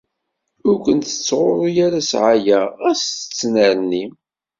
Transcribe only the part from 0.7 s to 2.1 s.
ken-tettɣurru ara